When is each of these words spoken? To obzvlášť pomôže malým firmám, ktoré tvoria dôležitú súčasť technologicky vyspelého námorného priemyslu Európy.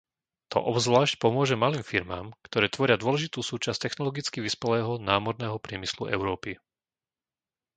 To 0.53 0.57
obzvlášť 0.71 1.13
pomôže 1.23 1.53
malým 1.63 1.85
firmám, 1.91 2.27
ktoré 2.47 2.67
tvoria 2.75 2.97
dôležitú 3.03 3.39
súčasť 3.51 3.83
technologicky 3.85 4.37
vyspelého 4.41 4.91
námorného 5.11 5.57
priemyslu 5.65 6.03
Európy. 6.15 6.51